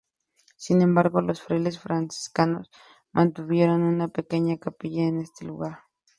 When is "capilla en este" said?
4.57-5.45